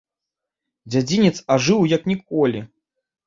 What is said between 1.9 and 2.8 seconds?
як ніколі.